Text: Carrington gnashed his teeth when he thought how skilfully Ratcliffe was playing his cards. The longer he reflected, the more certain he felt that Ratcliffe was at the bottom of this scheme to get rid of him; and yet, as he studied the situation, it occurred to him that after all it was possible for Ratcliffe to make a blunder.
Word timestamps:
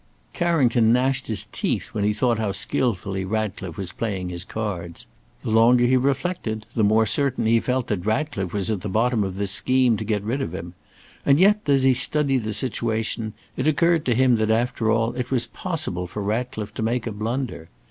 Carrington 0.33 0.91
gnashed 0.91 1.27
his 1.27 1.45
teeth 1.51 1.89
when 1.89 2.03
he 2.03 2.11
thought 2.11 2.39
how 2.39 2.51
skilfully 2.51 3.23
Ratcliffe 3.23 3.77
was 3.77 3.91
playing 3.91 4.29
his 4.29 4.43
cards. 4.43 5.05
The 5.43 5.51
longer 5.51 5.85
he 5.85 5.95
reflected, 5.95 6.65
the 6.73 6.83
more 6.83 7.05
certain 7.05 7.45
he 7.45 7.59
felt 7.59 7.85
that 7.85 8.03
Ratcliffe 8.03 8.51
was 8.51 8.71
at 8.71 8.81
the 8.81 8.89
bottom 8.89 9.23
of 9.23 9.35
this 9.35 9.51
scheme 9.51 9.97
to 9.97 10.03
get 10.03 10.23
rid 10.23 10.41
of 10.41 10.55
him; 10.55 10.73
and 11.23 11.39
yet, 11.39 11.59
as 11.69 11.83
he 11.83 11.93
studied 11.93 12.45
the 12.45 12.53
situation, 12.55 13.33
it 13.55 13.67
occurred 13.67 14.03
to 14.05 14.15
him 14.15 14.37
that 14.37 14.49
after 14.49 14.89
all 14.89 15.13
it 15.13 15.29
was 15.29 15.45
possible 15.45 16.07
for 16.07 16.23
Ratcliffe 16.23 16.73
to 16.73 16.81
make 16.81 17.05
a 17.05 17.11
blunder. 17.11 17.69